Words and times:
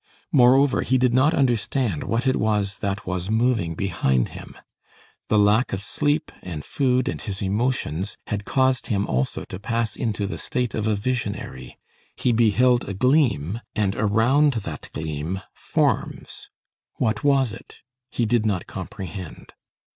Moreover, 0.31 0.81
he 0.81 0.97
did 0.97 1.13
not 1.13 1.35
understand 1.35 2.03
what 2.05 2.25
it 2.25 2.35
was 2.35 2.79
that 2.79 3.05
was 3.05 3.29
moving 3.29 3.75
behind 3.75 4.29
him. 4.29 4.55
The 5.29 5.37
lack 5.37 5.73
of 5.73 5.81
sleep 5.83 6.31
and 6.41 6.65
food, 6.65 7.07
and 7.07 7.21
his 7.21 7.39
emotions 7.39 8.17
had 8.25 8.43
caused 8.43 8.87
him 8.87 9.05
also 9.05 9.43
to 9.43 9.59
pass 9.59 9.95
into 9.95 10.25
the 10.25 10.39
state 10.39 10.73
of 10.73 10.87
a 10.87 10.95
visionary. 10.95 11.77
He 12.15 12.31
beheld 12.31 12.89
a 12.89 12.95
gleam, 12.95 13.61
and 13.75 13.93
around 13.95 14.53
that 14.65 14.89
gleam, 14.91 15.41
forms. 15.53 16.49
What 16.95 17.23
was 17.23 17.53
it? 17.53 17.81
He 18.09 18.25
did 18.25 18.43
not 18.43 18.65
comprehend. 18.65 19.53